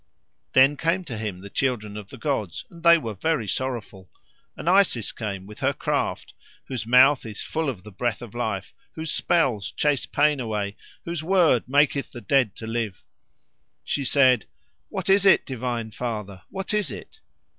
Then 0.53 0.77
came 0.77 1.03
to 1.03 1.15
him 1.15 1.41
the 1.41 1.49
children 1.51 1.95
of 1.95 2.09
the 2.09 2.17
gods, 2.17 2.65
and 2.71 2.81
they 2.81 2.97
were 2.97 3.13
very 3.13 3.47
sorrowful. 3.47 4.09
And 4.57 4.67
Isis 4.67 5.11
came 5.11 5.45
with 5.45 5.59
her 5.59 5.73
craft, 5.73 6.33
whose 6.65 6.87
mouth 6.87 7.23
is 7.23 7.43
full 7.43 7.69
of 7.69 7.83
the 7.83 7.91
breath 7.91 8.23
of 8.23 8.33
life, 8.33 8.73
whose 8.93 9.13
spells 9.13 9.69
chase 9.69 10.07
pain 10.07 10.39
away, 10.39 10.75
whose 11.05 11.23
word 11.23 11.69
maketh 11.69 12.13
the 12.13 12.19
dead 12.21 12.55
to 12.55 12.65
live. 12.65 13.03
She 13.83 14.03
said, 14.03 14.47
"What 14.89 15.07
is 15.07 15.23
it, 15.23 15.45
divine 15.45 15.91
Father? 15.91 16.41
what 16.49 16.73
is 16.73 16.89
it?" 16.89 17.19